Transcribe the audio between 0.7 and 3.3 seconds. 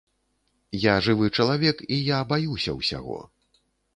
Я жывы чалавек і я баюся ўсяго.